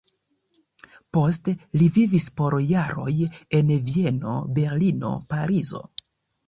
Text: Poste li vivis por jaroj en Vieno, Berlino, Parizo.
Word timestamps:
Poste 1.17 1.53
li 1.81 1.91
vivis 1.99 2.27
por 2.41 2.57
jaroj 2.73 3.15
en 3.61 3.73
Vieno, 3.93 4.35
Berlino, 4.59 5.15
Parizo. 5.35 5.89